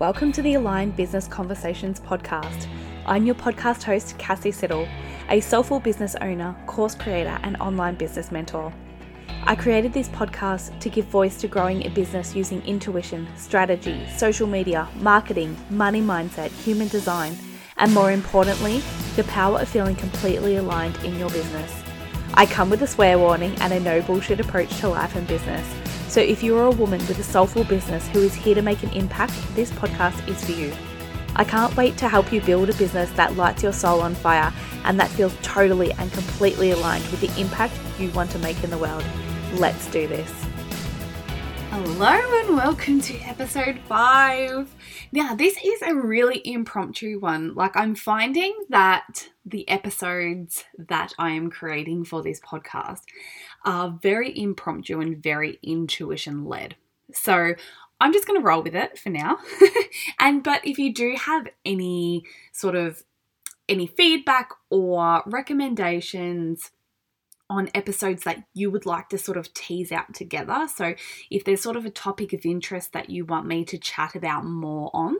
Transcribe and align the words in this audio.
Welcome 0.00 0.30
to 0.34 0.42
the 0.42 0.54
Aligned 0.54 0.94
Business 0.94 1.26
Conversations 1.26 1.98
podcast. 1.98 2.68
I'm 3.04 3.26
your 3.26 3.34
podcast 3.34 3.82
host, 3.82 4.16
Cassy 4.16 4.52
Siddle, 4.52 4.88
a 5.28 5.40
soulful 5.40 5.80
business 5.80 6.14
owner, 6.20 6.54
course 6.66 6.94
creator, 6.94 7.36
and 7.42 7.56
online 7.56 7.96
business 7.96 8.30
mentor. 8.30 8.72
I 9.42 9.56
created 9.56 9.92
this 9.92 10.08
podcast 10.10 10.78
to 10.78 10.88
give 10.88 11.06
voice 11.06 11.40
to 11.40 11.48
growing 11.48 11.84
a 11.84 11.90
business 11.90 12.36
using 12.36 12.62
intuition, 12.62 13.26
strategy, 13.36 14.06
social 14.16 14.46
media, 14.46 14.88
marketing, 15.00 15.56
money 15.68 16.00
mindset, 16.00 16.52
human 16.62 16.86
design, 16.86 17.36
and 17.78 17.92
more 17.92 18.12
importantly, 18.12 18.80
the 19.16 19.24
power 19.24 19.58
of 19.58 19.68
feeling 19.68 19.96
completely 19.96 20.54
aligned 20.58 20.96
in 20.98 21.18
your 21.18 21.30
business. 21.30 21.82
I 22.34 22.46
come 22.46 22.70
with 22.70 22.82
a 22.82 22.86
swear 22.86 23.18
warning 23.18 23.56
and 23.60 23.72
a 23.72 23.80
no 23.80 24.00
bullshit 24.02 24.38
approach 24.38 24.78
to 24.78 24.90
life 24.90 25.16
and 25.16 25.26
business. 25.26 25.66
So 26.08 26.20
if 26.20 26.42
you 26.42 26.56
are 26.56 26.64
a 26.64 26.70
woman 26.70 27.00
with 27.00 27.18
a 27.18 27.22
soulful 27.22 27.64
business 27.64 28.08
who 28.08 28.20
is 28.20 28.34
here 28.34 28.54
to 28.54 28.62
make 28.62 28.82
an 28.82 28.90
impact, 28.90 29.34
this 29.54 29.70
podcast 29.72 30.26
is 30.26 30.42
for 30.42 30.52
you. 30.52 30.72
I 31.36 31.44
can't 31.44 31.76
wait 31.76 31.98
to 31.98 32.08
help 32.08 32.32
you 32.32 32.40
build 32.40 32.70
a 32.70 32.74
business 32.74 33.10
that 33.12 33.36
lights 33.36 33.62
your 33.62 33.74
soul 33.74 34.00
on 34.00 34.14
fire 34.14 34.52
and 34.84 34.98
that 34.98 35.10
feels 35.10 35.36
totally 35.42 35.92
and 35.92 36.10
completely 36.12 36.70
aligned 36.70 37.06
with 37.10 37.20
the 37.20 37.40
impact 37.40 37.74
you 37.98 38.10
want 38.12 38.30
to 38.30 38.38
make 38.38 38.64
in 38.64 38.70
the 38.70 38.78
world. 38.78 39.04
Let's 39.52 39.86
do 39.90 40.08
this. 40.08 40.47
Hello 41.70 42.40
and 42.40 42.56
welcome 42.56 43.00
to 43.02 43.18
episode 43.20 43.78
five. 43.86 44.74
Now, 45.12 45.34
this 45.34 45.56
is 45.62 45.82
a 45.82 45.94
really 45.94 46.40
impromptu 46.44 47.18
one. 47.20 47.54
Like, 47.54 47.76
I'm 47.76 47.94
finding 47.94 48.56
that 48.70 49.28
the 49.44 49.68
episodes 49.68 50.64
that 50.78 51.12
I 51.18 51.30
am 51.32 51.50
creating 51.50 52.06
for 52.06 52.22
this 52.22 52.40
podcast 52.40 53.02
are 53.66 53.98
very 54.02 54.36
impromptu 54.36 55.00
and 55.00 55.22
very 55.22 55.58
intuition 55.62 56.46
led. 56.46 56.76
So, 57.12 57.54
I'm 58.00 58.12
just 58.12 58.26
going 58.26 58.40
to 58.40 58.46
roll 58.46 58.62
with 58.62 58.74
it 58.74 58.98
for 58.98 59.10
now. 59.10 59.38
and 60.20 60.42
but 60.42 60.66
if 60.66 60.78
you 60.78 60.94
do 60.94 61.16
have 61.16 61.48
any 61.66 62.24
sort 62.52 62.76
of 62.76 63.02
any 63.68 63.86
feedback 63.86 64.50
or 64.70 65.22
recommendations 65.26 66.70
on 67.50 67.70
episodes 67.74 68.24
that 68.24 68.44
you 68.52 68.70
would 68.70 68.84
like 68.84 69.08
to 69.08 69.18
sort 69.18 69.38
of 69.38 69.52
tease 69.54 69.90
out 69.90 70.14
together. 70.14 70.68
So, 70.74 70.94
if 71.30 71.44
there's 71.44 71.62
sort 71.62 71.76
of 71.76 71.86
a 71.86 71.90
topic 71.90 72.32
of 72.32 72.44
interest 72.44 72.92
that 72.92 73.08
you 73.08 73.24
want 73.24 73.46
me 73.46 73.64
to 73.66 73.78
chat 73.78 74.14
about 74.14 74.44
more 74.44 74.90
on, 74.92 75.16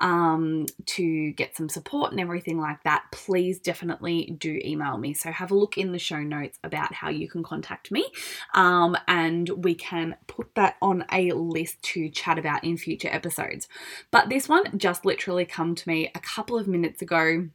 um, 0.00 0.66
to 0.86 1.32
get 1.32 1.56
some 1.56 1.68
support 1.68 2.10
and 2.10 2.20
everything 2.20 2.58
like 2.58 2.82
that, 2.84 3.04
please 3.12 3.58
definitely 3.58 4.34
do 4.38 4.58
email 4.64 4.96
me. 4.96 5.12
So, 5.12 5.30
have 5.30 5.50
a 5.50 5.56
look 5.56 5.76
in 5.76 5.92
the 5.92 5.98
show 5.98 6.20
notes 6.20 6.58
about 6.64 6.94
how 6.94 7.10
you 7.10 7.28
can 7.28 7.42
contact 7.42 7.90
me, 7.92 8.06
um, 8.54 8.96
and 9.06 9.48
we 9.48 9.74
can 9.74 10.16
put 10.26 10.54
that 10.54 10.76
on 10.80 11.04
a 11.12 11.32
list 11.32 11.82
to 11.82 12.08
chat 12.08 12.38
about 12.38 12.64
in 12.64 12.78
future 12.78 13.08
episodes. 13.10 13.68
But 14.10 14.30
this 14.30 14.48
one 14.48 14.78
just 14.78 15.04
literally 15.04 15.44
come 15.44 15.74
to 15.74 15.88
me 15.88 16.10
a 16.14 16.20
couple 16.20 16.58
of 16.58 16.66
minutes 16.66 17.02
ago 17.02 17.48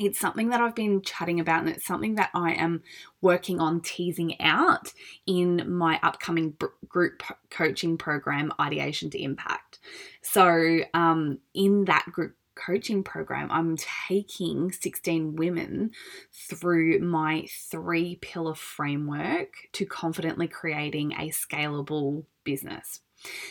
it's 0.00 0.18
something 0.18 0.48
that 0.48 0.60
I've 0.60 0.74
been 0.74 1.02
chatting 1.02 1.40
about, 1.40 1.60
and 1.60 1.68
it's 1.68 1.84
something 1.84 2.14
that 2.14 2.30
I 2.34 2.52
am 2.52 2.82
working 3.20 3.60
on 3.60 3.82
teasing 3.82 4.40
out 4.40 4.92
in 5.26 5.70
my 5.70 6.00
upcoming 6.02 6.56
group 6.88 7.22
coaching 7.50 7.98
program, 7.98 8.52
Ideation 8.58 9.10
to 9.10 9.22
Impact. 9.22 9.78
So, 10.22 10.80
um, 10.94 11.38
in 11.52 11.84
that 11.84 12.06
group 12.10 12.34
coaching 12.54 13.02
program, 13.02 13.50
I'm 13.50 13.76
taking 14.08 14.72
16 14.72 15.36
women 15.36 15.90
through 16.32 17.00
my 17.00 17.46
three 17.70 18.16
pillar 18.22 18.54
framework 18.54 19.52
to 19.72 19.84
confidently 19.84 20.48
creating 20.48 21.12
a 21.12 21.28
scalable 21.28 22.24
business. 22.44 23.00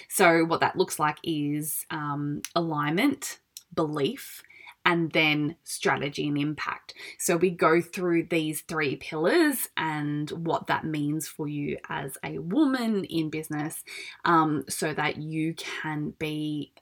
So, 0.07 0.45
what 0.45 0.61
that 0.61 0.77
looks 0.77 0.97
like 0.97 1.17
is 1.23 1.85
um, 1.91 2.41
alignment, 2.55 3.39
belief, 3.75 4.41
and 4.85 5.11
then 5.11 5.55
strategy 5.63 6.27
and 6.27 6.37
impact. 6.37 6.93
So 7.17 7.37
we 7.37 7.49
go 7.49 7.81
through 7.81 8.27
these 8.29 8.61
three 8.61 8.95
pillars 8.95 9.67
and 9.77 10.29
what 10.31 10.67
that 10.67 10.85
means 10.85 11.27
for 11.27 11.47
you 11.47 11.77
as 11.89 12.17
a 12.23 12.39
woman 12.39 13.03
in 13.05 13.29
business 13.29 13.83
um, 14.25 14.65
so 14.69 14.93
that 14.93 15.17
you 15.17 15.53
can 15.55 16.13
be. 16.17 16.73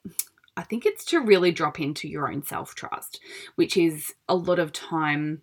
I 0.56 0.64
think 0.64 0.88
it's 0.88 1.06
to 1.06 1.20
really 1.20 1.52
drop 1.52 1.80
into 1.80 2.08
your 2.08 2.32
own 2.32 2.44
self 2.44 2.74
trust, 2.74 3.20
which 3.56 3.78
is 3.78 4.14
a 4.28 4.36
lot 4.36 4.58
of 4.58 4.74
time 4.74 5.42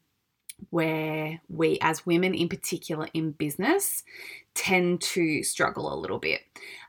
where 0.71 1.41
we, 1.49 1.79
as 1.81 2.07
women 2.07 2.35
in 2.35 2.49
particular 2.49 3.09
in 3.15 3.33
business, 3.33 4.03
tend 4.55 5.01
to 5.01 5.43
struggle 5.43 5.93
a 5.93 5.99
little 5.99 6.19
bit 6.19 6.41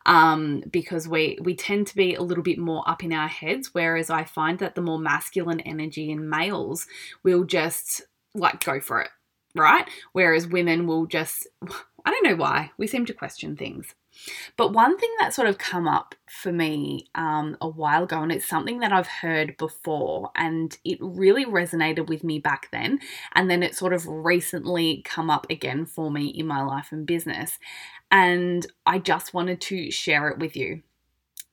um, 0.06 0.64
because 0.70 1.08
we 1.08 1.38
we 1.42 1.56
tend 1.56 1.88
to 1.88 1.96
be 1.96 2.16
a 2.16 2.22
little 2.22 2.44
bit 2.44 2.58
more 2.58 2.88
up 2.88 3.04
in 3.04 3.14
our 3.14 3.28
heads. 3.28 3.70
Whereas 3.74 4.10
I 4.10 4.24
find 4.24 4.60
that 4.60 4.76
the 4.76 4.82
more 4.82 5.00
masculine 5.00 5.60
energy 5.62 6.12
in 6.12 6.30
males 6.30 6.88
will 7.24 7.44
just 7.44 8.04
like 8.34 8.64
go 8.64 8.80
for 8.80 9.02
it, 9.02 9.10
right? 9.56 9.88
Whereas 10.14 10.48
women 10.48 10.88
will 10.88 11.06
just 11.06 11.48
I 12.06 12.12
don't 12.12 12.26
know 12.26 12.36
why 12.36 12.72
we 12.78 12.88
seem 12.88 13.06
to 13.08 13.14
question 13.14 13.56
things. 13.56 13.96
But 14.58 14.74
one 14.74 14.98
thing 14.98 15.12
that 15.20 15.34
sort 15.34 15.48
of 15.48 15.58
come 15.58 15.88
up 15.88 16.16
for 16.28 16.52
me 16.52 17.08
um, 17.16 17.58
a 17.62 17.68
while 17.68 18.04
ago, 18.04 18.22
and 18.22 18.32
it's 18.32 18.48
something 18.48 18.80
that 18.80 18.92
I've 18.92 19.08
heard 19.08 19.58
before, 19.58 20.32
and 20.36 20.78
it 20.84 20.98
really 21.02 21.46
resonated 21.46 22.08
with 22.08 22.24
me 22.24 22.40
back 22.40 22.70
then, 22.72 23.00
and 23.34 23.50
then 23.50 23.64
it 23.64 23.76
sort 23.76 23.94
of 23.94 24.08
recently 24.08 25.02
come 25.04 25.30
up 25.30 25.48
again 25.50 25.86
for 25.86 26.12
me 26.12 26.28
in 26.28 26.48
my 26.48 26.64
life 26.64 26.92
and 26.92 27.06
business, 27.06 27.58
and 28.12 28.66
I 28.86 29.00
just 29.00 29.34
wanted 29.34 29.62
to 29.62 29.92
share 29.92 30.30
it 30.30 30.40
with 30.40 30.56
you. 30.56 30.82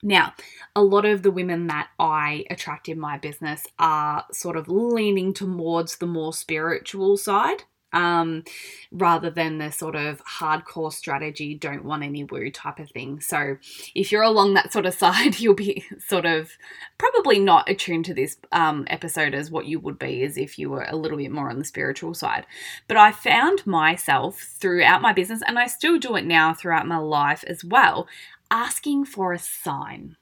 Now, 0.02 0.34
a 0.74 0.82
lot 0.82 1.04
of 1.04 1.22
the 1.22 1.30
women 1.30 1.68
that 1.68 1.88
I 1.98 2.44
attract 2.50 2.88
in 2.88 2.98
my 2.98 3.18
business 3.18 3.68
are 3.78 4.24
sort 4.32 4.56
of 4.56 4.68
leaning 4.68 5.32
towards 5.32 5.98
the 5.98 6.06
more 6.06 6.32
spiritual 6.32 7.16
side 7.16 7.62
um, 7.92 8.44
rather 8.90 9.30
than 9.30 9.58
the 9.58 9.70
sort 9.70 9.96
of 9.96 10.22
hardcore 10.24 10.92
strategy, 10.92 11.54
don't 11.54 11.84
want 11.84 12.02
any 12.02 12.24
woo 12.24 12.50
type 12.50 12.78
of 12.78 12.90
thing. 12.90 13.20
So, 13.20 13.56
if 13.94 14.10
you're 14.10 14.22
along 14.22 14.54
that 14.54 14.72
sort 14.72 14.86
of 14.86 14.94
side, 15.02 15.40
you'll 15.40 15.54
be 15.54 15.84
sort 15.98 16.26
of 16.26 16.50
probably 16.98 17.38
not 17.38 17.68
attuned 17.68 18.04
to 18.06 18.14
this 18.14 18.36
um, 18.52 18.84
episode 18.88 19.34
as 19.34 19.50
what 19.50 19.66
you 19.66 19.80
would 19.80 19.98
be 19.98 20.22
as 20.22 20.36
if 20.36 20.58
you 20.58 20.70
were 20.70 20.86
a 20.88 20.96
little 20.96 21.18
bit 21.18 21.30
more 21.30 21.50
on 21.50 21.58
the 21.58 21.64
spiritual 21.64 22.14
side. 22.14 22.46
But 22.88 22.96
I 22.96 23.12
found 23.12 23.66
myself 23.66 24.38
throughout 24.40 25.02
my 25.02 25.12
business, 25.12 25.42
and 25.46 25.58
I 25.58 25.66
still 25.66 25.98
do 25.98 26.16
it 26.16 26.24
now 26.24 26.54
throughout 26.54 26.86
my 26.86 26.98
life 26.98 27.44
as 27.46 27.64
well, 27.64 28.06
asking 28.50 29.04
for 29.06 29.32
a 29.32 29.38
sign, 29.38 30.16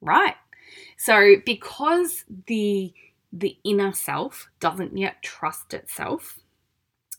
right? 0.00 0.36
So, 0.96 1.36
because 1.44 2.24
the 2.46 2.92
the 3.36 3.58
inner 3.64 3.92
self 3.92 4.48
doesn't 4.60 4.96
yet 4.96 5.20
trust 5.20 5.74
itself 5.74 6.38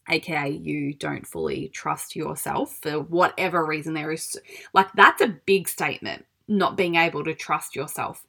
aka 0.09 0.49
you 0.49 0.93
don't 0.93 1.25
fully 1.25 1.69
trust 1.69 2.16
yourself 2.16 2.77
for 2.81 2.99
whatever 2.99 3.66
reason 3.66 3.93
there 3.93 4.11
is 4.11 4.38
like 4.73 4.91
that's 4.93 5.21
a 5.21 5.35
big 5.45 5.67
statement 5.67 6.25
not 6.47 6.77
being 6.77 6.95
able 6.95 7.23
to 7.23 7.33
trust 7.33 7.75
yourself. 7.75 8.25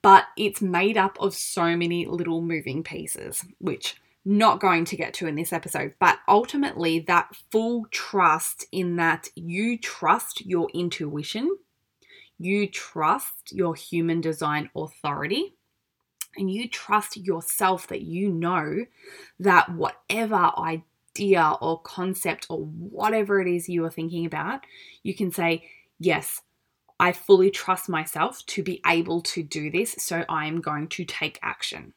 But 0.00 0.24
it's 0.36 0.60
made 0.60 0.96
up 0.96 1.16
of 1.20 1.34
so 1.34 1.76
many 1.76 2.06
little 2.06 2.42
moving 2.42 2.82
pieces 2.82 3.44
which 3.58 3.96
not 4.24 4.60
going 4.60 4.84
to 4.84 4.96
get 4.96 5.14
to 5.14 5.26
in 5.26 5.34
this 5.34 5.52
episode 5.52 5.92
but 5.98 6.16
ultimately 6.28 7.00
that 7.00 7.34
full 7.50 7.84
trust 7.90 8.64
in 8.70 8.94
that 8.94 9.28
you 9.34 9.76
trust 9.76 10.46
your 10.46 10.68
intuition 10.72 11.50
you 12.38 12.68
trust 12.68 13.50
your 13.50 13.74
human 13.74 14.20
design 14.20 14.70
authority 14.76 15.56
and 16.36 16.48
you 16.48 16.68
trust 16.68 17.16
yourself 17.16 17.88
that 17.88 18.02
you 18.02 18.28
know 18.28 18.86
that 19.40 19.68
whatever 19.72 20.36
I 20.36 20.84
idea 21.14 21.56
or 21.60 21.80
concept 21.82 22.46
or 22.48 22.64
whatever 22.64 23.40
it 23.40 23.48
is 23.48 23.68
you 23.68 23.84
are 23.84 23.90
thinking 23.90 24.26
about, 24.26 24.60
you 25.02 25.14
can 25.14 25.30
say, 25.30 25.68
Yes, 25.98 26.42
I 26.98 27.12
fully 27.12 27.50
trust 27.50 27.88
myself 27.88 28.44
to 28.46 28.62
be 28.62 28.80
able 28.86 29.22
to 29.22 29.42
do 29.42 29.70
this, 29.70 29.94
so 29.98 30.24
I 30.28 30.46
am 30.46 30.60
going 30.60 30.88
to 30.88 31.04
take 31.04 31.38
action. 31.42 31.94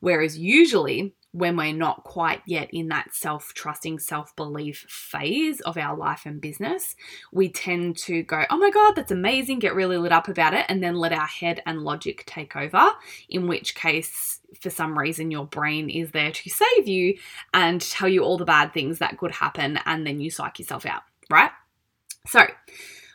Whereas 0.00 0.38
usually 0.38 1.14
when 1.36 1.56
we're 1.56 1.72
not 1.72 2.02
quite 2.02 2.40
yet 2.46 2.70
in 2.72 2.88
that 2.88 3.12
self 3.12 3.52
trusting, 3.52 3.98
self 3.98 4.34
belief 4.36 4.86
phase 4.88 5.60
of 5.60 5.76
our 5.76 5.94
life 5.96 6.22
and 6.24 6.40
business, 6.40 6.96
we 7.30 7.50
tend 7.50 7.98
to 7.98 8.22
go, 8.22 8.44
oh 8.48 8.56
my 8.56 8.70
God, 8.70 8.92
that's 8.92 9.12
amazing, 9.12 9.58
get 9.58 9.74
really 9.74 9.98
lit 9.98 10.12
up 10.12 10.28
about 10.28 10.54
it, 10.54 10.64
and 10.68 10.82
then 10.82 10.96
let 10.96 11.12
our 11.12 11.26
head 11.26 11.62
and 11.66 11.82
logic 11.82 12.24
take 12.26 12.56
over. 12.56 12.90
In 13.28 13.46
which 13.46 13.74
case, 13.74 14.40
for 14.60 14.70
some 14.70 14.98
reason, 14.98 15.30
your 15.30 15.44
brain 15.44 15.90
is 15.90 16.10
there 16.12 16.32
to 16.32 16.50
save 16.50 16.88
you 16.88 17.18
and 17.52 17.82
tell 17.82 18.08
you 18.08 18.24
all 18.24 18.38
the 18.38 18.46
bad 18.46 18.72
things 18.72 18.98
that 19.00 19.18
could 19.18 19.32
happen, 19.32 19.78
and 19.84 20.06
then 20.06 20.20
you 20.20 20.30
psych 20.30 20.58
yourself 20.58 20.86
out, 20.86 21.02
right? 21.28 21.50
So, 22.26 22.46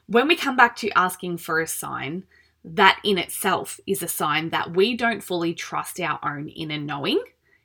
when 0.05 0.27
we 0.27 0.35
come 0.35 0.55
back 0.55 0.75
to 0.77 0.91
asking 0.91 1.37
for 1.37 1.59
a 1.59 1.67
sign, 1.67 2.25
that 2.63 2.99
in 3.03 3.17
itself 3.17 3.79
is 3.87 4.03
a 4.03 4.07
sign 4.07 4.49
that 4.49 4.75
we 4.75 4.95
don't 4.95 5.23
fully 5.23 5.53
trust 5.53 5.99
our 5.99 6.19
own 6.23 6.47
inner 6.49 6.77
knowing 6.77 7.21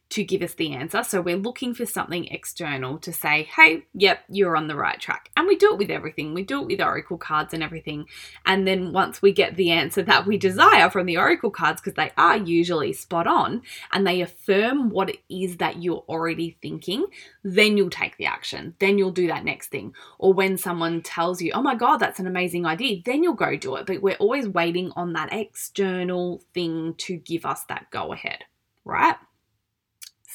to 0.09 0.23
give 0.23 0.43
us 0.43 0.55
the 0.55 0.73
answer. 0.73 1.03
So 1.03 1.21
we're 1.21 1.37
looking 1.37 1.75
for 1.75 1.85
something 1.85 2.27
external 2.27 2.99
to 2.99 3.13
say, 3.13 3.49
hey, 3.57 3.83
yep, 3.93 4.21
you're 4.29 4.57
on 4.57 4.69
the 4.69 4.77
right 4.77 5.01
track. 5.01 5.31
And 5.37 5.49
we 5.49 5.57
do 5.57 5.73
it 5.73 5.79
with 5.79 5.91
everything. 5.91 6.33
We 6.33 6.43
do 6.43 6.63
it 6.63 6.67
with 6.67 6.81
oracle 6.81 7.19
cards 7.19 7.53
and 7.53 7.63
everything. 7.63 8.07
And 8.45 8.67
then 8.67 8.93
once 8.93 9.21
we 9.21 9.33
get 9.33 9.57
the 9.57 9.73
answer 9.73 10.03
that 10.05 10.27
we 10.27 10.39
desire 10.39 10.91
from 10.91 11.07
the 11.07 11.17
oracle 11.19 11.51
cards, 11.51 11.81
because 11.81 11.95
they 11.95 12.13
are 12.17 12.37
usually 12.37 12.93
spot 12.93 13.27
on 13.27 13.63
and 13.93 14.07
they 14.07 14.21
affirm 14.21 14.91
what 14.91 15.11
it 15.11 15.19
is 15.29 15.57
that 15.57 15.83
you're 15.83 16.05
already 16.09 16.57
thinking, 16.63 17.07
then 17.43 17.77
you'll 17.77 17.91
take 17.91 18.17
the 18.17 18.27
action. 18.27 18.75
Then 18.79 18.99
you'll 18.99 19.11
do 19.11 19.27
that 19.27 19.45
next 19.45 19.69
thing. 19.69 19.93
Or 20.19 20.33
when 20.33 20.57
someone 20.57 21.03
tells 21.03 21.43
you, 21.43 21.51
oh 21.53 21.63
my 21.63 21.75
God, 21.75 21.99
that's 21.99 22.21
an 22.21 22.29
amazing 22.29 22.65
idea, 22.65 23.03
then 23.05 23.25
you'll 23.25 23.35
go 23.35 23.57
do 23.57 23.75
it. 23.77 23.87
But 23.87 24.03
we're 24.03 24.17
always 24.17 24.47
waiting 24.47 24.93
on 24.95 25.15
that 25.15 25.33
external 25.33 26.43
thing 26.55 26.95
to 26.99 27.17
give 27.17 27.45
us 27.45 27.65
that 27.65 27.91
go 27.91 28.13
ahead, 28.13 28.45
right? 28.85 29.17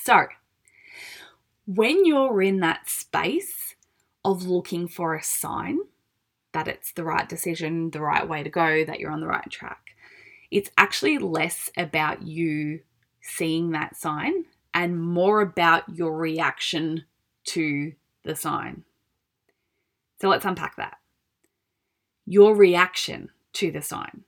So, 0.04 0.26
when 1.68 2.06
you're 2.06 2.42
in 2.42 2.60
that 2.62 2.90
space 2.90 3.76
of 4.26 4.46
looking 4.48 4.88
for 4.88 5.14
a 5.14 5.24
sign 5.24 5.78
that 6.54 6.68
it's 6.68 6.92
the 6.92 7.04
right 7.04 7.30
decision, 7.30 7.92
the 7.92 8.02
right 8.02 8.28
way 8.28 8.42
to 8.42 8.50
go, 8.50 8.84
that 8.84 9.00
you're 9.00 9.12
on 9.12 9.22
the 9.22 9.28
right 9.28 9.50
track, 9.50 9.96
it's 10.50 10.72
actually 10.78 11.20
less 11.20 11.70
about 11.78 12.24
you 12.24 12.80
seeing 13.22 13.72
that 13.72 13.96
sign 13.96 14.46
and 14.74 15.00
more 15.00 15.42
about 15.42 15.84
your 15.96 16.18
reaction 16.18 17.06
to 17.44 17.94
the 18.24 18.36
sign. 18.36 18.84
So 20.20 20.30
let's 20.30 20.46
unpack 20.46 20.78
that. 20.78 20.98
Your 22.26 22.56
reaction 22.56 23.30
to 23.54 23.72
the 23.72 23.82
sign. 23.82 24.24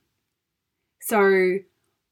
So 1.00 1.58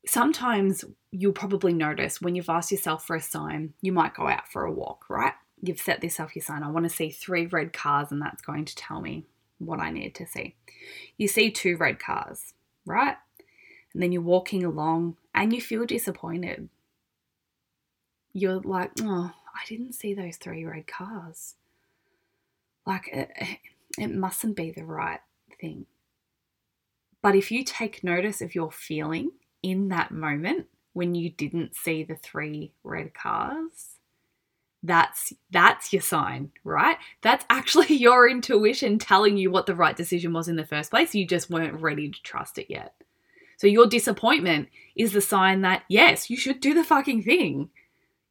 sometimes 0.07 0.85
you'll 1.11 1.33
probably 1.33 1.73
notice 1.73 2.21
when 2.21 2.35
you've 2.35 2.49
asked 2.49 2.73
yourself 2.73 3.07
for 3.07 3.17
a 3.17 3.21
sign, 3.21 3.75
you 3.81 3.93
might 3.93 4.15
go 4.15 4.27
out 4.27 4.49
for 4.49 4.65
a 4.65 4.73
walk, 4.73 5.05
right? 5.09 5.35
You've 5.63 5.81
set 5.81 6.01
this 6.01 6.15
yourself 6.15 6.35
your 6.35 6.43
sign. 6.43 6.63
I 6.63 6.71
want 6.71 6.85
to 6.85 6.95
see 6.95 7.11
three 7.11 7.47
red 7.47 7.73
cars, 7.73 8.11
and 8.11 8.21
that's 8.21 8.43
going 8.43 8.65
to 8.65 8.75
tell 8.75 9.01
me 9.01 9.27
what 9.59 9.79
I 9.79 9.91
need 9.91 10.15
to 10.17 10.27
see. 10.27 10.57
You 11.17 11.29
see 11.29 11.51
two 11.51 11.77
red 11.77 11.99
cars, 11.99 12.55
right? 12.85 13.17
And 13.95 14.03
then 14.03 14.11
you're 14.11 14.23
walking 14.23 14.65
along 14.65 15.17
and 15.35 15.53
you 15.53 15.61
feel 15.61 15.85
disappointed. 15.85 16.69
You're 18.33 18.61
like, 18.61 18.91
oh, 19.03 19.33
I 19.55 19.61
didn't 19.69 19.93
see 19.93 20.15
those 20.15 20.37
three 20.37 20.65
red 20.65 20.87
cars. 20.87 21.55
Like, 22.87 23.09
it, 23.13 23.31
it 23.99 24.09
mustn't 24.09 24.57
be 24.57 24.73
the 24.73 24.85
right 24.85 25.21
thing. 25.61 25.87
But 27.21 27.37
if 27.37 27.53
you 27.53 27.63
take 27.63 28.03
notice 28.03 28.41
of 28.41 28.55
your 28.55 28.73
feeling 28.73 29.31
in 29.63 29.89
that 29.89 30.11
moment 30.11 30.67
when 30.93 31.15
you 31.15 31.31
didn't 31.31 31.75
see 31.75 32.03
the 32.03 32.17
three 32.17 32.73
red 32.85 33.15
cars 33.15 33.97
that's 34.83 35.33
that's 35.51 35.93
your 35.93 36.03
sign 36.03 36.51
right? 36.65 36.97
That's 37.23 37.45
actually 37.51 37.95
your 37.95 38.29
intuition 38.29 38.99
telling 38.99 39.37
you 39.37 39.51
what 39.51 39.67
the 39.67 39.75
right 39.75 39.97
decision 39.97 40.33
was 40.33 40.49
in 40.49 40.57
the 40.57 40.67
first 40.67 40.91
place. 40.91 41.15
You 41.15 41.27
just 41.27 41.51
weren't 41.51 41.81
ready 41.81 42.11
to 42.11 42.23
trust 42.23 42.59
it 42.59 42.67
yet. 42.69 42.95
So 43.57 43.67
your 43.67 43.87
disappointment 43.87 44.69
is 44.97 45.13
the 45.13 45.21
sign 45.21 45.63
that 45.63 45.85
yes 45.89 46.31
you 46.31 46.37
should 46.37 46.61
do 46.61 46.75
the 46.75 46.85
fucking 46.85 47.23
thing. 47.23 47.71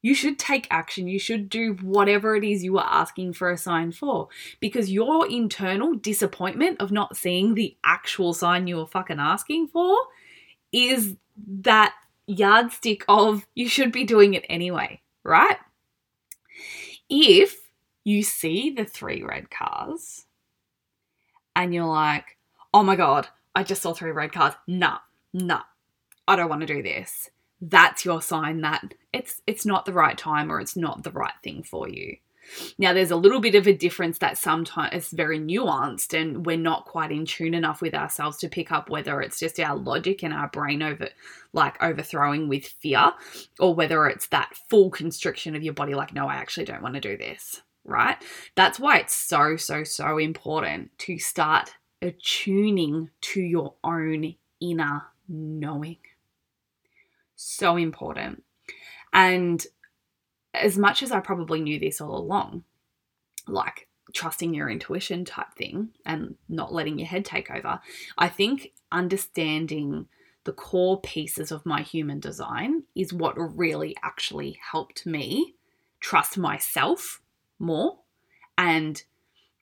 You 0.04 0.16
should 0.16 0.40
take 0.40 0.68
action. 0.72 1.08
You 1.08 1.20
should 1.20 1.48
do 1.48 1.76
whatever 1.84 2.36
it 2.36 2.44
is 2.44 2.64
you 2.64 2.80
are 2.80 2.88
asking 2.90 3.34
for 3.34 3.52
a 3.52 3.58
sign 3.58 3.92
for. 3.92 4.30
Because 4.60 4.92
your 4.92 5.30
internal 5.30 5.94
disappointment 5.94 6.82
of 6.82 6.92
not 6.92 7.16
seeing 7.16 7.54
the 7.54 7.78
actual 7.84 8.34
sign 8.34 8.66
you 8.66 8.78
were 8.78 8.88
fucking 8.88 9.20
asking 9.20 9.68
for 9.68 9.96
is 10.72 11.16
that 11.48 11.94
yardstick 12.28 13.04
of 13.08 13.46
you 13.56 13.68
should 13.68 13.92
be 13.92 14.04
doing 14.04 14.34
it 14.34 14.46
anyway, 14.50 15.02
right? 15.24 15.58
If 17.10 17.58
you 18.04 18.24
see 18.24 18.72
the 18.72 18.86
three 18.86 19.22
red 19.24 19.50
cars 19.50 20.26
and 21.56 21.74
you're 21.74 21.86
like, 21.86 22.38
oh 22.74 22.84
my 22.84 22.96
God, 22.96 23.28
I 23.56 23.64
just 23.64 23.82
saw 23.82 23.94
three 23.94 24.12
red 24.12 24.32
cars. 24.32 24.54
Nah, 24.68 25.00
nah, 25.34 25.64
I 26.28 26.36
don't 26.36 26.50
want 26.50 26.62
to 26.62 26.68
do 26.68 26.82
this. 26.82 27.30
That's 27.62 28.06
your 28.06 28.22
sign 28.22 28.62
that 28.62 28.94
it's 29.14 29.42
it's 29.46 29.66
not 29.66 29.86
the 29.86 29.94
right 29.94 30.18
time 30.18 30.52
or 30.52 30.60
it's 30.60 30.76
not 30.76 31.04
the 31.04 31.12
right 31.12 31.34
thing 31.44 31.64
for 31.64 31.88
you. 31.88 32.18
Now, 32.78 32.94
there's 32.94 33.12
a 33.12 33.16
little 33.16 33.40
bit 33.40 33.56
of 33.56 33.68
a 33.68 33.74
difference 33.74 34.18
that 34.20 34.38
sometimes 34.38 34.94
it's 34.94 35.12
very 35.12 35.40
nuanced 35.40 36.20
and 36.20 36.46
we're 36.46 36.58
not 36.58 36.86
quite 36.86 37.12
in 37.12 37.26
tune 37.26 37.54
enough 37.54 37.82
with 37.82 37.94
ourselves 37.94 38.38
to 38.38 38.50
pick 38.50 38.72
up 38.72 38.90
whether 38.90 39.22
it's 39.22 39.40
just 39.40 39.60
our 39.60 39.76
logic 39.76 40.24
and 40.24 40.34
our 40.34 40.48
brain 40.48 40.82
over 40.82 41.10
like 41.54 41.82
overthrowing 41.82 42.48
with 42.48 42.66
fear 42.66 43.12
or 43.60 43.76
whether 43.76 44.08
it's 44.08 44.28
that 44.28 44.54
full 44.70 44.90
constriction 44.90 45.56
of 45.56 45.64
your 45.64 45.74
body, 45.74 45.94
like, 45.94 46.14
no, 46.14 46.28
I 46.28 46.36
actually 46.36 46.66
don't 46.66 46.82
want 46.82 46.96
to 46.96 47.02
do 47.02 47.18
this, 47.18 47.62
right? 47.84 48.18
That's 48.56 48.80
why 48.80 49.00
it's 49.00 49.16
so, 49.16 49.58
so, 49.58 49.84
so 49.84 50.18
important 50.18 50.98
to 51.00 51.18
start 51.18 51.74
attuning 52.02 53.10
to 53.22 53.42
your 53.42 53.76
own 53.84 54.36
inner 54.60 55.04
knowing. 55.28 55.98
So 57.36 57.78
important. 57.78 58.44
And 59.14 59.66
as 60.54 60.78
much 60.78 61.04
as 61.04 61.12
I 61.12 61.20
probably 61.20 61.62
knew 61.62 61.80
this 61.80 62.02
all 62.02 62.18
along, 62.18 62.64
like 63.48 63.88
trusting 64.14 64.54
your 64.54 64.70
intuition 64.70 65.26
type 65.26 65.54
thing 65.56 65.90
and 66.06 66.36
not 66.50 66.74
letting 66.74 67.00
your 67.00 67.08
head 67.08 67.26
take 67.26 67.50
over, 67.50 67.80
I 68.18 68.28
think 68.28 68.72
understanding 68.92 70.08
the 70.44 70.52
core 70.52 71.00
pieces 71.02 71.52
of 71.52 71.66
my 71.66 71.82
human 71.82 72.20
design 72.20 72.84
is 72.96 73.14
what 73.14 73.36
really 73.38 73.96
actually 74.04 74.60
helped 74.72 75.06
me 75.06 75.56
trust 76.00 76.38
myself 76.38 77.22
more 77.60 78.00
and 78.58 79.04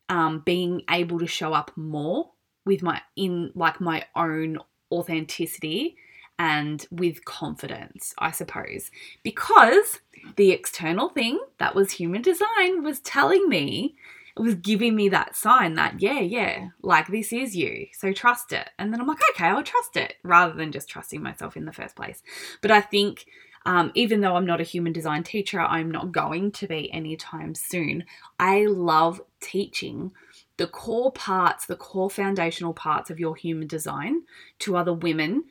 um, 0.08 0.42
being 0.46 0.82
able 0.90 1.20
to 1.20 1.28
show 1.28 1.54
up 1.54 1.72
more 1.76 2.32
with 2.66 2.82
my 2.82 3.02
in 3.16 3.52
like 3.56 3.82
my 3.82 4.06
own 4.16 4.58
authenticity 4.92 5.98
and 6.40 6.88
with 6.90 7.26
confidence, 7.26 8.14
I 8.18 8.32
suppose, 8.32 8.90
because 9.24 10.00
the 10.38 10.52
external 10.52 11.10
thing 11.10 11.38
that 11.58 11.76
was 11.76 11.92
human 11.92 12.22
design 12.22 12.82
was 12.82 13.02
telling 13.02 13.50
me, 13.50 13.96
it 14.38 14.42
was 14.42 14.56
giving 14.56 14.96
me 14.96 15.10
that 15.10 15.36
sign 15.36 15.76
that, 15.76 16.02
yeah, 16.02 16.22
yeah, 16.22 16.70
like 16.82 17.08
this 17.08 17.34
is 17.34 17.58
you. 17.58 17.88
So 17.92 18.14
trust 18.14 18.54
it. 18.54 18.70
And 18.80 18.94
then 18.94 19.02
I'm 19.02 19.08
like, 19.08 19.20
okay, 19.32 19.48
I'll 19.48 19.64
trust 19.64 19.98
it 19.98 20.14
rather 20.24 20.54
than 20.54 20.72
just 20.72 20.88
trusting 20.88 21.22
myself 21.22 21.58
in 21.58 21.66
the 21.66 21.74
first 21.74 21.96
place. 21.96 22.24
But 22.62 22.72
I 22.72 22.82
think. 22.82 23.26
Um, 23.66 23.92
even 23.94 24.22
though 24.22 24.38
I'm 24.38 24.46
not 24.46 24.62
a 24.62 24.64
human 24.64 24.94
design 24.94 25.24
teacher, 25.24 25.60
I'm 25.60 25.92
not 25.92 26.14
going 26.14 26.54
to 26.54 26.66
be 26.66 26.92
anytime 26.94 27.54
soon. 27.54 28.06
I 28.40 28.66
love 28.66 29.20
teaching 29.42 30.14
the 30.56 30.66
core 30.66 31.12
parts, 31.12 31.66
the 31.66 31.76
core 31.76 32.10
foundational 32.10 32.74
parts 32.74 33.10
of 33.10 33.20
your 33.20 33.36
human 33.36 33.68
design 33.68 34.22
to 34.60 34.78
other 34.78 34.94
women 34.94 35.44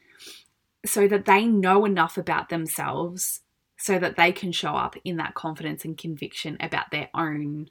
so 0.87 1.09
that 1.09 1.25
they 1.25 1.47
know 1.47 1.85
enough 1.85 2.17
about 2.17 2.49
themselves 2.49 3.41
so 3.79 3.99
that 3.99 4.17
they 4.17 4.33
can 4.33 4.53
show 4.53 4.75
up 4.75 4.97
in 5.05 5.17
that 5.17 5.35
confidence 5.35 5.85
and 5.85 5.97
conviction 5.97 6.57
about 6.61 6.91
their 6.91 7.09
own 7.15 7.71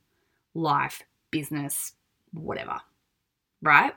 life, 0.54 1.04
business, 1.32 1.94
whatever. 2.32 2.80
Right? 3.62 3.94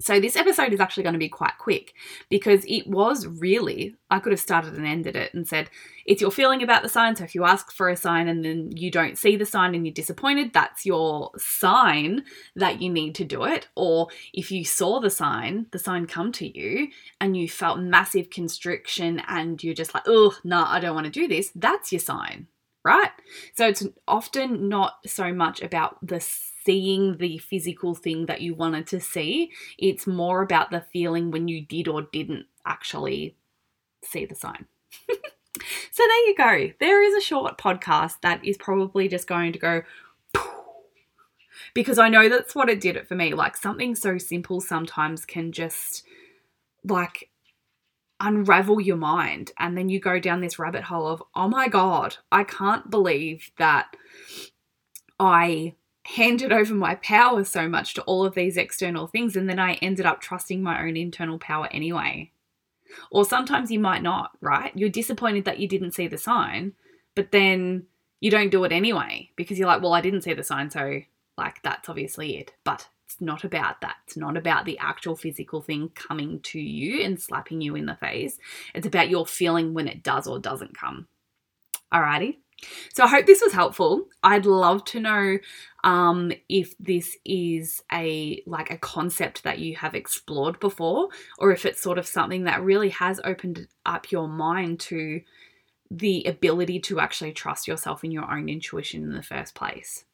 So, 0.00 0.20
this 0.20 0.36
episode 0.36 0.72
is 0.72 0.78
actually 0.78 1.02
going 1.02 1.14
to 1.14 1.18
be 1.18 1.28
quite 1.28 1.58
quick 1.58 1.92
because 2.28 2.64
it 2.68 2.86
was 2.86 3.26
really, 3.26 3.96
I 4.12 4.20
could 4.20 4.30
have 4.30 4.38
started 4.38 4.74
and 4.74 4.86
ended 4.86 5.16
it 5.16 5.34
and 5.34 5.46
said, 5.46 5.70
it's 6.06 6.22
your 6.22 6.30
feeling 6.30 6.62
about 6.62 6.84
the 6.84 6.88
sign. 6.88 7.16
So, 7.16 7.24
if 7.24 7.34
you 7.34 7.44
ask 7.44 7.72
for 7.72 7.88
a 7.88 7.96
sign 7.96 8.28
and 8.28 8.44
then 8.44 8.70
you 8.76 8.92
don't 8.92 9.18
see 9.18 9.34
the 9.34 9.44
sign 9.44 9.74
and 9.74 9.84
you're 9.84 9.92
disappointed, 9.92 10.52
that's 10.52 10.86
your 10.86 11.32
sign 11.36 12.22
that 12.54 12.80
you 12.80 12.90
need 12.90 13.16
to 13.16 13.24
do 13.24 13.42
it. 13.42 13.66
Or 13.74 14.06
if 14.32 14.52
you 14.52 14.64
saw 14.64 15.00
the 15.00 15.10
sign, 15.10 15.66
the 15.72 15.80
sign 15.80 16.06
come 16.06 16.30
to 16.32 16.46
you 16.46 16.90
and 17.20 17.36
you 17.36 17.48
felt 17.48 17.80
massive 17.80 18.30
constriction 18.30 19.20
and 19.26 19.62
you're 19.64 19.74
just 19.74 19.94
like, 19.94 20.04
oh, 20.06 20.36
no, 20.44 20.60
nah, 20.60 20.72
I 20.72 20.78
don't 20.78 20.94
want 20.94 21.06
to 21.06 21.10
do 21.10 21.26
this, 21.26 21.50
that's 21.56 21.90
your 21.90 21.98
sign, 21.98 22.46
right? 22.84 23.10
So, 23.56 23.66
it's 23.66 23.84
often 24.06 24.68
not 24.68 24.98
so 25.06 25.32
much 25.32 25.60
about 25.60 25.98
the 26.06 26.20
seeing 26.68 27.16
the 27.16 27.38
physical 27.38 27.94
thing 27.94 28.26
that 28.26 28.42
you 28.42 28.54
wanted 28.54 28.86
to 28.86 29.00
see. 29.00 29.50
It's 29.78 30.06
more 30.06 30.42
about 30.42 30.70
the 30.70 30.82
feeling 30.92 31.30
when 31.30 31.48
you 31.48 31.64
did 31.64 31.88
or 31.88 32.02
didn't 32.02 32.44
actually 32.66 33.36
see 34.04 34.26
the 34.26 34.34
sign. 34.34 34.66
so 35.08 36.02
there 36.06 36.26
you 36.28 36.34
go. 36.36 36.70
There 36.78 37.02
is 37.02 37.14
a 37.14 37.26
short 37.26 37.56
podcast 37.56 38.16
that 38.20 38.44
is 38.44 38.58
probably 38.58 39.08
just 39.08 39.26
going 39.26 39.54
to 39.54 39.58
go 39.58 39.82
because 41.72 41.98
I 41.98 42.10
know 42.10 42.28
that's 42.28 42.54
what 42.54 42.68
it 42.68 42.82
did 42.82 42.96
it 42.96 43.08
for 43.08 43.14
me. 43.14 43.32
Like 43.32 43.56
something 43.56 43.94
so 43.94 44.18
simple 44.18 44.60
sometimes 44.60 45.24
can 45.24 45.52
just 45.52 46.02
like 46.84 47.30
unravel 48.20 48.78
your 48.78 48.98
mind 48.98 49.52
and 49.58 49.74
then 49.74 49.88
you 49.88 50.00
go 50.00 50.20
down 50.20 50.42
this 50.42 50.58
rabbit 50.58 50.82
hole 50.82 51.06
of 51.06 51.22
oh 51.34 51.48
my 51.48 51.68
god, 51.68 52.18
I 52.30 52.44
can't 52.44 52.90
believe 52.90 53.52
that 53.56 53.96
I 55.18 55.72
handed 56.14 56.52
over 56.52 56.74
my 56.74 56.94
power 56.96 57.44
so 57.44 57.68
much 57.68 57.92
to 57.92 58.02
all 58.02 58.24
of 58.24 58.34
these 58.34 58.56
external 58.56 59.06
things 59.06 59.36
and 59.36 59.48
then 59.48 59.58
I 59.58 59.74
ended 59.74 60.06
up 60.06 60.22
trusting 60.22 60.62
my 60.62 60.82
own 60.82 60.96
internal 60.96 61.38
power 61.38 61.68
anyway. 61.70 62.30
Or 63.10 63.26
sometimes 63.26 63.70
you 63.70 63.78
might 63.78 64.02
not, 64.02 64.30
right? 64.40 64.72
You're 64.74 64.88
disappointed 64.88 65.44
that 65.44 65.58
you 65.58 65.68
didn't 65.68 65.92
see 65.92 66.08
the 66.08 66.16
sign, 66.16 66.72
but 67.14 67.30
then 67.30 67.84
you 68.20 68.30
don't 68.30 68.50
do 68.50 68.64
it 68.64 68.72
anyway 68.72 69.28
because 69.36 69.58
you're 69.58 69.68
like, 69.68 69.82
well, 69.82 69.92
I 69.92 70.00
didn't 70.00 70.22
see 70.22 70.32
the 70.32 70.42
sign, 70.42 70.70
so 70.70 71.00
like 71.36 71.62
that's 71.62 71.90
obviously 71.90 72.38
it. 72.38 72.54
But 72.64 72.88
it's 73.04 73.20
not 73.20 73.44
about 73.44 73.82
that. 73.82 73.96
It's 74.06 74.16
not 74.16 74.38
about 74.38 74.64
the 74.64 74.78
actual 74.78 75.14
physical 75.14 75.60
thing 75.60 75.90
coming 75.94 76.40
to 76.40 76.58
you 76.58 77.02
and 77.02 77.20
slapping 77.20 77.60
you 77.60 77.74
in 77.76 77.84
the 77.84 77.96
face. 77.96 78.38
It's 78.74 78.86
about 78.86 79.10
your 79.10 79.26
feeling 79.26 79.74
when 79.74 79.88
it 79.88 80.02
does 80.02 80.26
or 80.26 80.38
doesn't 80.38 80.76
come. 80.76 81.06
Alrighty. 81.92 82.38
So 82.92 83.04
I 83.04 83.08
hope 83.08 83.26
this 83.26 83.42
was 83.42 83.52
helpful. 83.52 84.06
I'd 84.22 84.46
love 84.46 84.84
to 84.86 85.00
know 85.00 85.38
um, 85.88 86.32
if 86.50 86.76
this 86.78 87.16
is 87.24 87.82
a 87.90 88.42
like 88.46 88.70
a 88.70 88.76
concept 88.76 89.42
that 89.44 89.58
you 89.58 89.74
have 89.76 89.94
explored 89.94 90.60
before, 90.60 91.08
or 91.38 91.50
if 91.50 91.64
it's 91.64 91.80
sort 91.80 91.96
of 91.96 92.06
something 92.06 92.44
that 92.44 92.62
really 92.62 92.90
has 92.90 93.22
opened 93.24 93.66
up 93.86 94.12
your 94.12 94.28
mind 94.28 94.80
to 94.80 95.22
the 95.90 96.24
ability 96.24 96.78
to 96.78 97.00
actually 97.00 97.32
trust 97.32 97.66
yourself 97.66 98.04
in 98.04 98.10
your 98.10 98.30
own 98.30 98.50
intuition 98.50 99.02
in 99.02 99.14
the 99.14 99.22
first 99.22 99.54
place 99.54 100.04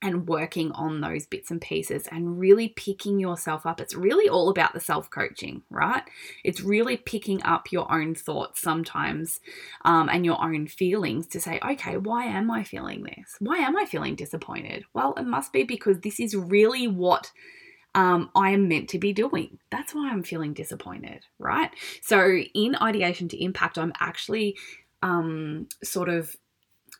and 0.00 0.28
working 0.28 0.70
on 0.72 1.00
those 1.00 1.26
bits 1.26 1.50
and 1.50 1.60
pieces 1.60 2.06
and 2.10 2.38
really 2.38 2.68
picking 2.68 3.18
yourself 3.18 3.66
up. 3.66 3.80
It's 3.80 3.94
really 3.94 4.28
all 4.28 4.48
about 4.48 4.72
the 4.72 4.80
self 4.80 5.10
coaching, 5.10 5.62
right? 5.70 6.02
It's 6.44 6.60
really 6.60 6.96
picking 6.96 7.42
up 7.42 7.72
your 7.72 7.90
own 7.92 8.14
thoughts 8.14 8.60
sometimes 8.60 9.40
um, 9.84 10.08
and 10.08 10.24
your 10.24 10.40
own 10.42 10.68
feelings 10.68 11.26
to 11.28 11.40
say, 11.40 11.58
okay, 11.68 11.96
why 11.96 12.26
am 12.26 12.50
I 12.50 12.62
feeling 12.62 13.02
this? 13.02 13.36
Why 13.40 13.58
am 13.58 13.76
I 13.76 13.86
feeling 13.86 14.14
disappointed? 14.14 14.84
Well, 14.94 15.14
it 15.16 15.24
must 15.26 15.52
be 15.52 15.64
because 15.64 16.00
this 16.00 16.20
is 16.20 16.34
really 16.34 16.86
what. 16.86 17.32
Um, 17.94 18.30
I 18.36 18.50
am 18.50 18.68
meant 18.68 18.90
to 18.90 18.98
be 18.98 19.12
doing. 19.12 19.58
That's 19.70 19.94
why 19.94 20.10
I'm 20.10 20.22
feeling 20.22 20.52
disappointed, 20.52 21.24
right? 21.38 21.70
So, 22.02 22.36
in 22.54 22.76
ideation 22.80 23.28
to 23.28 23.42
impact, 23.42 23.78
I'm 23.78 23.94
actually 23.98 24.56
um, 25.02 25.68
sort 25.82 26.10
of 26.10 26.36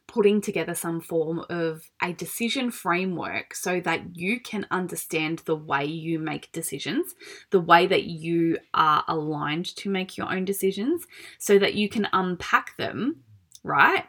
putting 0.09 0.41
together 0.41 0.75
some 0.75 1.01
form 1.01 1.45
of 1.51 1.83
a 2.03 2.13
decision 2.15 2.71
framework 2.71 3.55
so 3.55 3.79
that 3.79 4.17
you 4.17 4.41
can 4.41 4.67
understand 4.71 5.41
the 5.45 5.55
way 5.55 5.85
you 5.85 6.19
make 6.19 6.51
decisions, 6.51 7.15
the 7.51 7.61
way 7.61 7.87
that 7.87 8.05
you 8.05 8.59
are 8.73 9.05
aligned 9.07 9.67
to 9.77 9.91
make 9.91 10.17
your 10.17 10.33
own 10.33 10.45
decisions, 10.45 11.07
so 11.39 11.59
that 11.59 11.75
you 11.75 11.89
can 11.89 12.09
unpack 12.13 12.77
them, 12.79 13.17
right? 13.63 14.05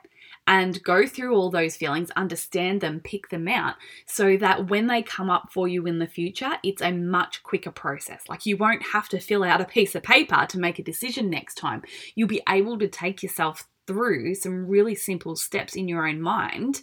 And 0.48 0.82
go 0.84 1.06
through 1.06 1.36
all 1.36 1.52
those 1.52 1.76
feelings, 1.76 2.10
understand 2.16 2.82
them, 2.82 3.02
pick 3.02 3.30
them 3.30 3.48
out, 3.48 3.76
so 4.08 4.36
that 4.38 4.70
when 4.70 4.88
they 4.88 5.04
come 5.04 5.30
up 5.30 5.50
for 5.54 5.68
you 5.68 5.86
in 5.86 6.00
the 6.00 6.08
future, 6.08 6.54
it's 6.64 6.82
a 6.82 6.92
much 6.92 7.44
quicker 7.44 7.72
process. 7.72 8.24
Like 8.28 8.46
you 8.46 8.58
won't 8.58 8.82
have 8.94 9.10
to 9.10 9.20
fill 9.20 9.44
out 9.44 9.62
a 9.62 9.66
piece 9.66 9.94
of 9.94 10.02
paper 10.02 10.48
to 10.48 10.60
make 10.60 10.80
a 10.80 10.84
decision 10.84 11.30
next 11.30 11.56
time. 11.56 11.84
You'll 12.16 12.30
be 12.30 12.42
able 12.50 12.80
to 12.80 12.88
take 12.88 13.22
yourself 13.22 13.68
through 13.90 14.36
some 14.36 14.68
really 14.68 14.94
simple 14.94 15.36
steps 15.36 15.76
in 15.76 15.88
your 15.88 16.08
own 16.08 16.22
mind 16.22 16.82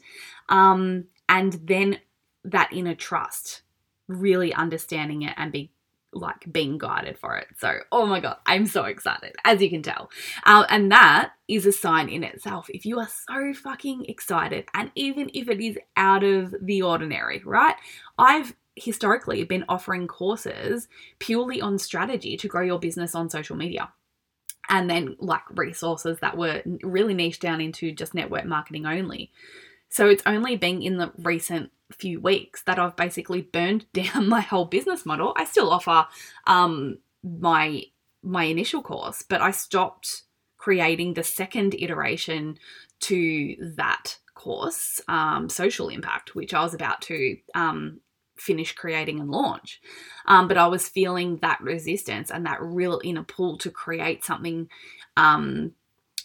um, 0.49 1.05
and 1.29 1.53
then 1.65 1.99
that 2.45 2.73
inner 2.73 2.97
trust 2.97 3.63
really 4.09 4.53
understanding 4.53 5.23
it 5.23 5.35
and 5.37 5.53
be 5.53 5.71
like 6.13 6.51
being 6.51 6.79
guided 6.79 7.17
for 7.19 7.37
it. 7.37 7.47
So 7.59 7.79
oh 7.93 8.07
my 8.07 8.21
god 8.21 8.37
i'm 8.47 8.67
so 8.67 8.85
excited 8.85 9.35
as 9.45 9.63
you 9.63 9.71
can 9.71 9.83
tell. 9.83 10.11
Uh, 10.45 10.65
and 10.69 10.91
that 10.91 11.33
is 11.47 11.67
a 11.67 11.73
sign 11.73 12.09
in 12.09 12.25
itself. 12.25 12.69
If 12.71 12.85
you 12.85 12.99
are 12.99 13.09
so 13.09 13.55
fucking 13.55 14.07
excited 14.09 14.67
and 14.75 14.91
even 14.97 15.31
if 15.33 15.49
it 15.49 15.61
is 15.61 15.79
out 15.97 16.25
of 16.25 16.55
the 16.61 16.83
ordinary 16.83 17.43
right? 17.45 17.77
I've 18.19 18.55
historically 18.75 19.45
been 19.45 19.65
offering 19.69 20.07
courses 20.07 20.89
purely 21.19 21.61
on 21.61 21.79
strategy 21.79 22.37
to 22.37 22.49
grow 22.49 22.63
your 22.63 22.79
business 22.79 23.15
on 23.15 23.31
social 23.31 23.57
media 23.57 23.93
and 24.69 24.89
then 24.91 25.17
like 25.19 25.43
resources 25.51 26.19
that 26.21 26.37
were 26.37 26.63
really 26.83 27.15
niche 27.15 27.41
down 27.41 27.61
into 27.61 27.93
just 27.93 28.15
network 28.15 28.45
marketing 28.45 28.87
only. 28.87 29.31
So 29.89 30.09
it's 30.09 30.23
only 30.27 30.57
been 30.57 30.83
in 30.83 30.97
the 30.99 31.13
recent 31.19 31.71
few 31.93 32.21
weeks 32.21 32.63
that 32.63 32.79
I've 32.79 32.97
basically 32.97 33.43
burned 33.43 33.87
down 33.93 34.29
my 34.29 34.41
whole 34.41 34.65
business 34.65 35.07
model. 35.07 35.33
I 35.37 35.45
still 35.45 35.71
offer 35.71 36.07
um, 36.47 36.99
my 37.23 37.85
my 38.23 38.45
initial 38.45 38.83
course, 38.83 39.23
but 39.23 39.41
I 39.41 39.53
stopped 39.53 40.23
creating 40.59 41.15
the 41.15 41.23
second 41.23 41.75
iteration 41.75 42.59
to 42.99 43.57
that 43.77 44.19
course, 44.35 45.01
um, 45.07 45.49
social 45.49 45.89
impact, 45.89 46.35
which 46.35 46.53
I 46.53 46.63
was 46.63 46.75
about 46.75 47.03
to 47.03 47.37
um, 47.55 48.01
finish 48.37 48.75
creating 48.75 49.21
and 49.21 49.31
launch. 49.31 49.81
Um, 50.27 50.49
but 50.49 50.59
I 50.59 50.67
was 50.67 50.89
feeling 50.89 51.39
that 51.39 51.61
resistance 51.61 52.31
and 52.31 52.47
that 52.47 52.63
real 52.63 53.01
inner 53.05 53.25
pull 53.25 53.59
to 53.59 53.71
create 53.71 54.25
something 54.25 54.69
um, 55.17 55.73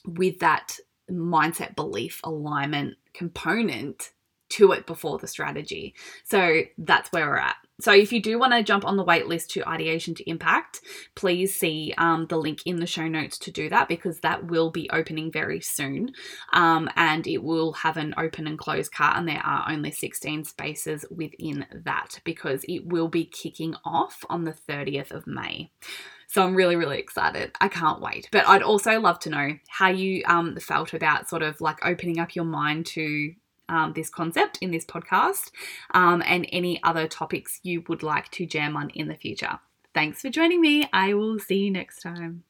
with 0.05 0.39
that 0.39 0.77
mindset, 1.09 1.75
belief, 1.75 2.21
alignment 2.23 2.95
component 3.13 4.11
to 4.49 4.71
it 4.71 4.85
before 4.85 5.17
the 5.17 5.27
strategy. 5.27 5.95
So 6.23 6.61
that's 6.77 7.11
where 7.11 7.27
we're 7.27 7.37
at. 7.37 7.55
So 7.81 7.93
if 7.93 8.13
you 8.13 8.21
do 8.21 8.37
want 8.37 8.53
to 8.53 8.63
jump 8.63 8.85
on 8.85 8.97
the 8.97 9.03
wait 9.03 9.27
list 9.27 9.51
to 9.51 9.67
ideation 9.67 10.13
to 10.15 10.29
impact, 10.29 10.81
please 11.15 11.55
see 11.55 11.93
um, 11.97 12.27
the 12.27 12.37
link 12.37 12.59
in 12.65 12.79
the 12.79 12.85
show 12.85 13.07
notes 13.07 13.37
to 13.39 13.51
do 13.51 13.69
that 13.69 13.87
because 13.87 14.19
that 14.19 14.45
will 14.45 14.69
be 14.69 14.89
opening 14.91 15.31
very 15.31 15.61
soon. 15.61 16.13
Um, 16.53 16.89
and 16.95 17.25
it 17.27 17.43
will 17.43 17.73
have 17.73 17.97
an 17.97 18.13
open 18.17 18.47
and 18.47 18.57
close 18.57 18.87
cart, 18.87 19.17
and 19.17 19.27
there 19.27 19.41
are 19.43 19.65
only 19.69 19.91
16 19.91 20.45
spaces 20.45 21.05
within 21.09 21.65
that 21.71 22.19
because 22.23 22.63
it 22.67 22.85
will 22.85 23.07
be 23.07 23.25
kicking 23.25 23.75
off 23.83 24.23
on 24.29 24.43
the 24.43 24.53
30th 24.53 25.11
of 25.11 25.27
May. 25.27 25.71
So 26.27 26.41
I'm 26.41 26.55
really, 26.55 26.77
really 26.77 26.97
excited. 26.97 27.51
I 27.59 27.67
can't 27.67 27.99
wait. 27.99 28.29
But 28.31 28.47
I'd 28.47 28.63
also 28.63 29.01
love 29.01 29.19
to 29.19 29.29
know 29.29 29.57
how 29.67 29.89
you 29.89 30.23
um, 30.27 30.55
felt 30.57 30.93
about 30.93 31.27
sort 31.27 31.41
of 31.41 31.59
like 31.59 31.85
opening 31.85 32.19
up 32.19 32.35
your 32.35 32.45
mind 32.45 32.85
to 32.87 33.33
um, 33.71 33.93
this 33.93 34.09
concept 34.09 34.59
in 34.61 34.69
this 34.69 34.85
podcast 34.85 35.51
um, 35.93 36.21
and 36.25 36.45
any 36.51 36.81
other 36.83 37.07
topics 37.07 37.59
you 37.63 37.83
would 37.87 38.03
like 38.03 38.29
to 38.31 38.45
jam 38.45 38.77
on 38.77 38.89
in 38.91 39.07
the 39.07 39.15
future. 39.15 39.59
Thanks 39.93 40.21
for 40.21 40.29
joining 40.29 40.61
me. 40.61 40.87
I 40.93 41.13
will 41.13 41.39
see 41.39 41.57
you 41.57 41.71
next 41.71 42.01
time. 42.01 42.43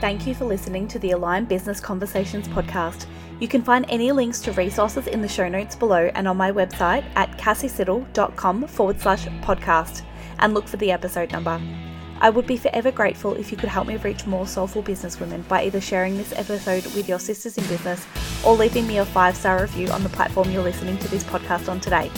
Thank 0.00 0.26
you 0.26 0.34
for 0.34 0.44
listening 0.44 0.88
to 0.88 0.98
the 0.98 1.12
Align 1.12 1.44
Business 1.44 1.80
Conversations 1.80 2.48
podcast. 2.48 3.06
You 3.40 3.48
can 3.48 3.62
find 3.62 3.84
any 3.88 4.12
links 4.12 4.40
to 4.40 4.52
resources 4.52 5.06
in 5.06 5.20
the 5.20 5.28
show 5.28 5.48
notes 5.48 5.76
below 5.76 6.10
and 6.14 6.26
on 6.26 6.36
my 6.36 6.50
website 6.50 7.04
at 7.14 7.38
cassysiddle.com 7.38 8.66
forward 8.66 9.00
slash 9.00 9.26
podcast 9.26 10.02
and 10.38 10.54
look 10.54 10.66
for 10.66 10.76
the 10.78 10.90
episode 10.90 11.32
number. 11.32 11.60
I 12.20 12.30
would 12.30 12.46
be 12.46 12.56
forever 12.56 12.90
grateful 12.90 13.34
if 13.34 13.50
you 13.50 13.58
could 13.58 13.68
help 13.68 13.86
me 13.86 13.96
reach 13.96 14.26
more 14.26 14.46
soulful 14.46 14.82
businesswomen 14.82 15.46
by 15.48 15.64
either 15.64 15.80
sharing 15.80 16.16
this 16.16 16.32
episode 16.32 16.84
with 16.94 17.08
your 17.08 17.18
sisters 17.18 17.58
in 17.58 17.66
business 17.66 18.06
or 18.44 18.56
leaving 18.56 18.86
me 18.86 18.98
a 18.98 19.04
five 19.04 19.36
star 19.36 19.60
review 19.60 19.88
on 19.88 20.02
the 20.02 20.08
platform 20.08 20.50
you're 20.50 20.62
listening 20.62 20.96
to 20.98 21.08
this 21.08 21.24
podcast 21.24 21.68
on 21.68 21.78
today. 21.78 22.10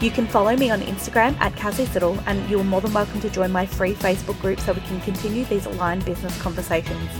You 0.00 0.10
can 0.10 0.26
follow 0.26 0.56
me 0.56 0.70
on 0.70 0.80
Instagram 0.80 1.38
at 1.40 1.54
Cassy 1.56 1.84
Siddle, 1.84 2.22
and 2.26 2.48
you're 2.50 2.64
more 2.64 2.80
than 2.80 2.92
welcome 2.92 3.20
to 3.20 3.30
join 3.30 3.52
my 3.52 3.64
free 3.64 3.94
Facebook 3.94 4.40
group 4.40 4.60
so 4.60 4.72
we 4.72 4.80
can 4.82 5.00
continue 5.02 5.44
these 5.44 5.66
aligned 5.66 6.04
business 6.04 6.40
conversations. 6.40 7.10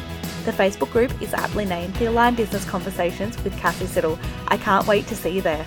The 0.45 0.53
Facebook 0.53 0.91
group 0.93 1.23
is 1.23 1.33
aptly 1.33 1.65
named 1.65 1.95
the 1.95 2.07
Aligned 2.07 2.37
Business 2.37 2.65
Conversations 2.67 3.43
with 3.43 3.57
Cassy 3.59 3.87
Siddle. 3.87 4.19
I 4.49 4.59
can't 4.59 4.87
wait 4.87 5.07
to 5.07 5.17
see 5.17 5.31
you 5.31 5.41
there. 5.41 5.65